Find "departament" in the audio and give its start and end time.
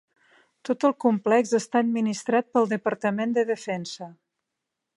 2.73-3.37